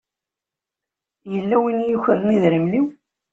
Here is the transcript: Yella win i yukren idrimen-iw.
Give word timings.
Yella 1.33 1.57
win 1.61 1.79
i 1.83 1.87
yukren 1.87 2.33
idrimen-iw. 2.35 2.85